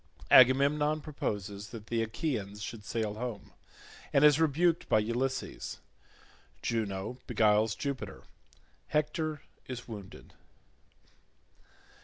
Agamemnon 0.31 0.99
proposes 0.99 1.67
that 1.69 1.85
the 1.85 2.01
Achaeans 2.01 2.63
should 2.63 2.83
sail 2.83 3.13
home, 3.13 3.51
and 4.11 4.25
is 4.25 4.39
rebuked 4.39 4.89
by 4.89 4.97
Ulysses—Juno 4.97 7.19
beguiles 7.27 7.75
Jupiter—Hector 7.75 9.43
is 9.67 9.87
wounded. 9.87 10.33